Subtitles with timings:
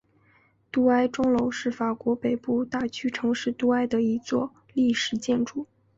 [0.71, 5.67] 杜埃钟楼是法国北部大区城市杜埃的一座历史建筑。